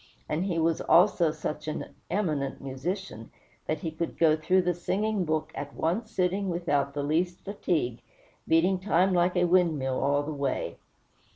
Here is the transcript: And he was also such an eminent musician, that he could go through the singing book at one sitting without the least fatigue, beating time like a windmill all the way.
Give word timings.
And 0.27 0.45
he 0.45 0.57
was 0.57 0.81
also 0.81 1.29
such 1.29 1.67
an 1.67 1.93
eminent 2.09 2.59
musician, 2.59 3.29
that 3.67 3.81
he 3.81 3.91
could 3.91 4.17
go 4.17 4.35
through 4.35 4.63
the 4.63 4.73
singing 4.73 5.25
book 5.25 5.51
at 5.53 5.75
one 5.75 6.07
sitting 6.07 6.49
without 6.49 6.95
the 6.95 7.03
least 7.03 7.45
fatigue, 7.45 8.01
beating 8.47 8.79
time 8.79 9.13
like 9.13 9.35
a 9.37 9.45
windmill 9.45 9.99
all 10.01 10.23
the 10.23 10.33
way. 10.33 10.77